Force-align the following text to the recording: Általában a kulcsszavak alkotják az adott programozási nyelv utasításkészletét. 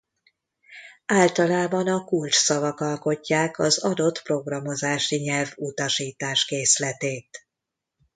Általában 1.05 1.87
a 1.87 2.03
kulcsszavak 2.03 2.79
alkotják 2.79 3.59
az 3.59 3.77
adott 3.77 4.21
programozási 4.21 5.15
nyelv 5.15 5.51
utasításkészletét. 5.55 7.47